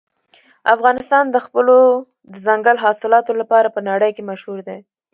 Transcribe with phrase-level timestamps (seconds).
[0.75, 1.77] افغانستان د خپلو
[2.33, 4.79] دځنګل حاصلاتو لپاره په نړۍ کې مشهور دی.